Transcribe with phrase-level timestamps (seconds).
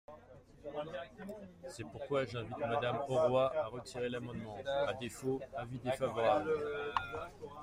[1.67, 6.49] C’est pourquoi j’invite Madame Auroi à retirer l’amendement; à défaut, avis défavorable.